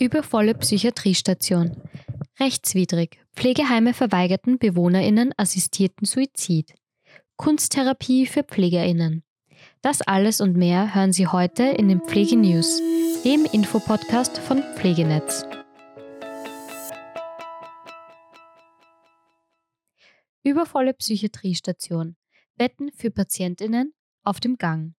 [0.00, 1.76] Übervolle Psychiatriestation.
[2.38, 3.20] Rechtswidrig.
[3.36, 6.72] Pflegeheime verweigerten BewohnerInnen assistierten Suizid.
[7.36, 9.22] Kunsttherapie für PflegerInnen.
[9.82, 12.80] Das alles und mehr hören Sie heute in den Pflegenews,
[13.26, 15.44] dem Infopodcast von Pflegenetz.
[20.42, 22.16] Übervolle Psychiatriestation.
[22.56, 23.92] Betten für PatientInnen
[24.24, 24.94] auf dem Gang.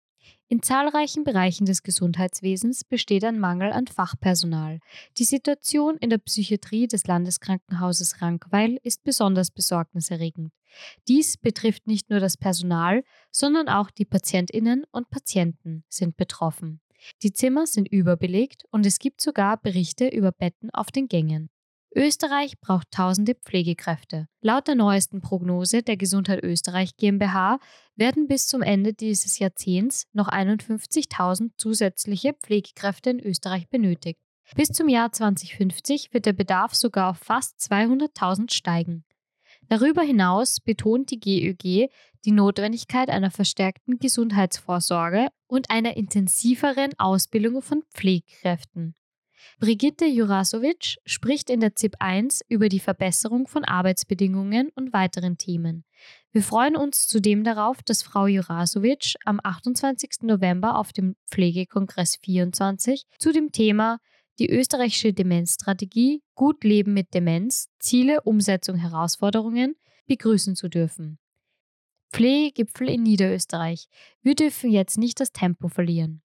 [0.52, 4.80] In zahlreichen Bereichen des Gesundheitswesens besteht ein Mangel an Fachpersonal.
[5.16, 10.52] Die Situation in der Psychiatrie des Landeskrankenhauses Rankweil ist besonders besorgniserregend.
[11.06, 16.80] Dies betrifft nicht nur das Personal, sondern auch die Patientinnen und Patienten sind betroffen.
[17.22, 21.48] Die Zimmer sind überbelegt und es gibt sogar Berichte über Betten auf den Gängen.
[21.94, 24.28] Österreich braucht tausende Pflegekräfte.
[24.42, 27.58] Laut der neuesten Prognose der Gesundheit Österreich GmbH
[27.96, 34.20] werden bis zum Ende dieses Jahrzehnts noch 51.000 zusätzliche Pflegekräfte in Österreich benötigt.
[34.54, 39.04] Bis zum Jahr 2050 wird der Bedarf sogar auf fast 200.000 steigen.
[39.68, 41.90] Darüber hinaus betont die GÖG
[42.24, 48.94] die Notwendigkeit einer verstärkten Gesundheitsvorsorge und einer intensiveren Ausbildung von Pflegekräften.
[49.58, 55.84] Brigitte Jurasovic spricht in der ZIP 1 über die Verbesserung von Arbeitsbedingungen und weiteren Themen.
[56.32, 60.22] Wir freuen uns zudem darauf, dass Frau Jurasovic am 28.
[60.22, 63.98] November auf dem Pflegekongress 24 zu dem Thema
[64.38, 69.74] die österreichische Demenzstrategie Gut Leben mit Demenz, Ziele, Umsetzung, Herausforderungen
[70.06, 71.18] begrüßen zu dürfen.
[72.12, 73.86] Pflegegipfel in Niederösterreich.
[74.22, 76.22] Wir dürfen jetzt nicht das Tempo verlieren.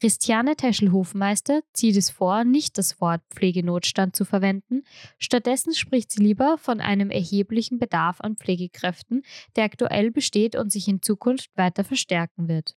[0.00, 4.82] Christiane Teschel-Hofmeister zieht es vor, nicht das Wort Pflegenotstand zu verwenden.
[5.18, 9.22] Stattdessen spricht sie lieber von einem erheblichen Bedarf an Pflegekräften,
[9.56, 12.76] der aktuell besteht und sich in Zukunft weiter verstärken wird.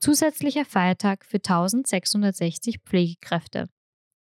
[0.00, 3.68] Zusätzlicher Feiertag für 1660 Pflegekräfte.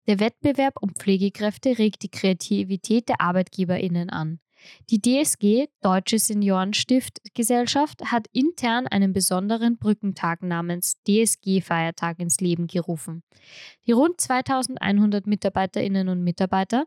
[0.07, 4.39] Der Wettbewerb um Pflegekräfte regt die Kreativität der ArbeitgeberInnen an.
[4.89, 13.23] Die DSG, Deutsche Seniorenstiftgesellschaft, hat intern einen besonderen Brückentag namens DSG-Feiertag ins Leben gerufen.
[13.85, 16.85] Die rund 2100 Mitarbeiterinnen und Mitarbeiter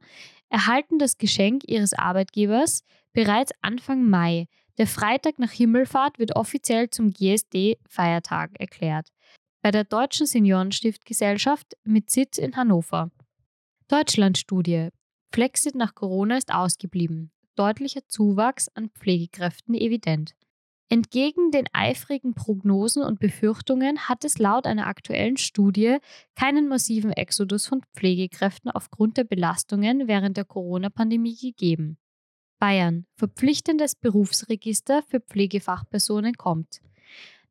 [0.48, 4.46] erhalten das Geschenk ihres Arbeitgebers bereits Anfang Mai.
[4.78, 9.08] Der Freitag nach Himmelfahrt wird offiziell zum GSD-Feiertag erklärt.
[9.62, 13.10] Bei der Deutschen Seniorenstiftgesellschaft mit Sitz in Hannover.
[13.88, 14.88] Deutschlandstudie.
[15.32, 20.34] Flexit nach Corona ist ausgeblieben deutlicher Zuwachs an Pflegekräften evident.
[20.88, 25.96] Entgegen den eifrigen Prognosen und Befürchtungen hat es laut einer aktuellen Studie
[26.34, 31.96] keinen massiven Exodus von Pflegekräften aufgrund der Belastungen während der Corona-Pandemie gegeben.
[32.58, 33.06] Bayern.
[33.16, 36.80] Verpflichtendes Berufsregister für Pflegefachpersonen kommt.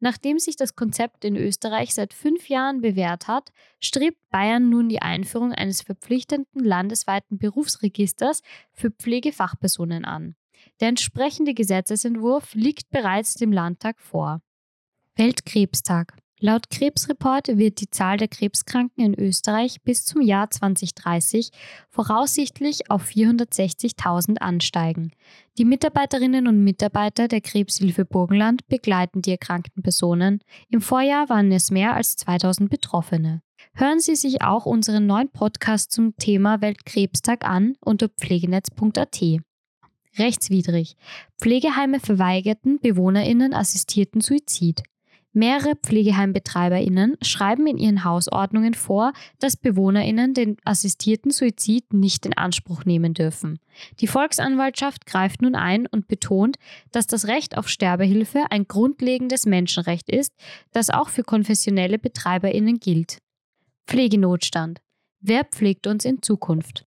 [0.04, 5.02] Nachdem sich das Konzept in Österreich seit fünf Jahren bewährt hat, strebt Bayern nun die
[5.02, 8.42] Einführung eines verpflichtenden landesweiten Berufsregisters
[8.74, 10.36] für Pflegefachpersonen an.
[10.80, 14.42] Der entsprechende Gesetzesentwurf liegt bereits dem Landtag vor.
[15.16, 16.18] Weltkrebstag.
[16.44, 21.52] Laut Krebsreport wird die Zahl der Krebskranken in Österreich bis zum Jahr 2030
[21.88, 25.12] voraussichtlich auf 460.000 ansteigen.
[25.60, 30.40] Die Mitarbeiterinnen und Mitarbeiter der Krebshilfe Burgenland begleiten die erkrankten Personen.
[30.70, 33.44] Im Vorjahr waren es mehr als 2000 Betroffene.
[33.76, 39.22] Hören Sie sich auch unseren neuen Podcast zum Thema Weltkrebstag an unter pflegenetz.at.
[40.18, 40.96] Rechtswidrig.
[41.40, 44.82] Pflegeheime verweigerten BewohnerInnen assistierten Suizid.
[45.34, 52.84] Mehrere PflegeheimbetreiberInnen schreiben in ihren Hausordnungen vor, dass BewohnerInnen den assistierten Suizid nicht in Anspruch
[52.84, 53.58] nehmen dürfen.
[54.02, 56.58] Die Volksanwaltschaft greift nun ein und betont,
[56.92, 60.34] dass das Recht auf Sterbehilfe ein grundlegendes Menschenrecht ist,
[60.74, 63.20] das auch für konfessionelle BetreiberInnen gilt.
[63.88, 64.82] Pflegenotstand.
[65.22, 66.86] Wer pflegt uns in Zukunft?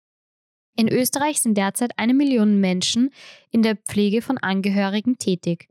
[0.75, 3.12] In Österreich sind derzeit eine Million Menschen
[3.52, 5.68] in der Pflege von Angehörigen tätig.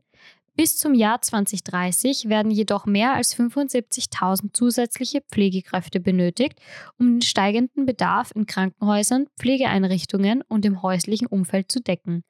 [0.61, 6.59] Bis zum Jahr 2030 werden jedoch mehr als 75.000 zusätzliche Pflegekräfte benötigt,
[6.99, 12.23] um den steigenden Bedarf in Krankenhäusern, Pflegeeinrichtungen und im häuslichen Umfeld zu decken.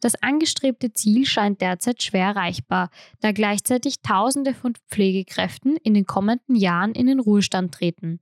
[0.00, 2.88] Das angestrebte Ziel scheint derzeit schwer erreichbar,
[3.20, 8.18] da gleichzeitig Tausende von Pflegekräften in den kommenden Jahren in den Ruhestand treten.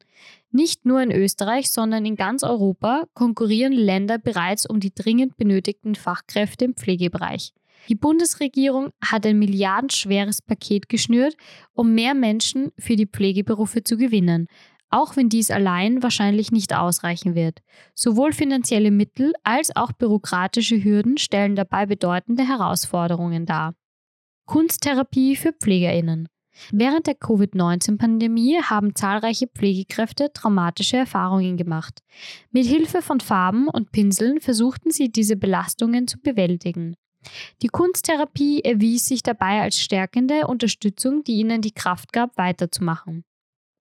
[0.50, 5.94] Nicht nur in Österreich, sondern in ganz Europa konkurrieren Länder bereits um die dringend benötigten
[5.94, 7.52] Fachkräfte im Pflegebereich.
[7.88, 11.34] Die Bundesregierung hat ein milliardenschweres Paket geschnürt,
[11.72, 14.46] um mehr Menschen für die Pflegeberufe zu gewinnen,
[14.90, 17.60] auch wenn dies allein wahrscheinlich nicht ausreichen wird.
[17.94, 23.74] Sowohl finanzielle Mittel als auch bürokratische Hürden stellen dabei bedeutende Herausforderungen dar.
[24.46, 26.28] Kunsttherapie für Pflegerinnen.
[26.70, 32.00] Während der Covid-19-Pandemie haben zahlreiche Pflegekräfte traumatische Erfahrungen gemacht.
[32.50, 36.94] Mit Hilfe von Farben und Pinseln versuchten sie diese Belastungen zu bewältigen.
[37.62, 43.24] Die Kunsttherapie erwies sich dabei als stärkende Unterstützung, die ihnen die Kraft gab, weiterzumachen.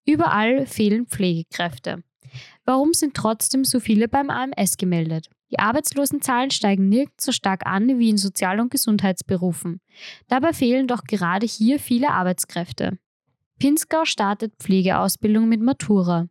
[0.06, 2.04] Überall fehlen Pflegekräfte.
[2.66, 5.30] Warum sind trotzdem so viele beim AMS gemeldet?
[5.52, 9.82] Die Arbeitslosenzahlen steigen nirgends so stark an wie in Sozial- und Gesundheitsberufen.
[10.28, 12.98] Dabei fehlen doch gerade hier viele Arbeitskräfte.
[13.60, 16.28] Pinzgau startet Pflegeausbildung mit Matura.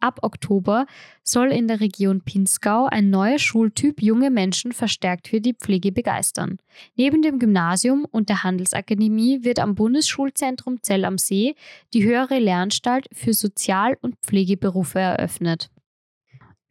[0.00, 0.86] Ab Oktober
[1.22, 6.58] soll in der Region Pinzgau ein neuer Schultyp junge Menschen verstärkt für die Pflege begeistern.
[6.96, 11.54] Neben dem Gymnasium und der Handelsakademie wird am Bundesschulzentrum Zell am See
[11.92, 15.70] die höhere Lernstalt für Sozial- und Pflegeberufe eröffnet.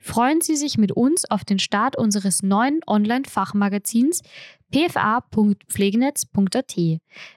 [0.02, 4.22] Freuen Sie sich mit uns auf den Start unseres neuen Online-Fachmagazins
[4.74, 6.78] pfa.pflegenetz.at,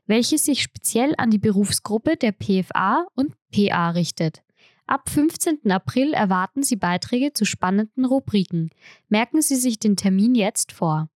[0.07, 4.43] welches sich speziell an die Berufsgruppe der PFA und PA richtet.
[4.87, 5.71] Ab 15.
[5.71, 8.71] April erwarten Sie Beiträge zu spannenden Rubriken.
[9.09, 11.09] Merken Sie sich den Termin jetzt vor.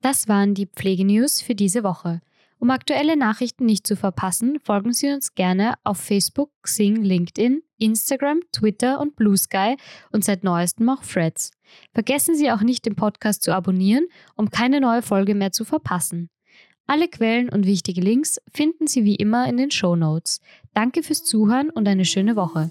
[0.00, 2.20] Das waren die Pflegenews für diese Woche.
[2.58, 8.40] Um aktuelle Nachrichten nicht zu verpassen, folgen Sie uns gerne auf Facebook, Xing, LinkedIn, Instagram,
[8.52, 9.76] Twitter und Blue Sky
[10.12, 11.50] und seit neuestem auch Threads.
[11.92, 16.30] Vergessen Sie auch nicht, den Podcast zu abonnieren, um keine neue Folge mehr zu verpassen.
[16.86, 20.40] Alle Quellen und wichtige Links finden Sie wie immer in den Show Notes.
[20.74, 22.70] Danke fürs Zuhören und eine schöne Woche.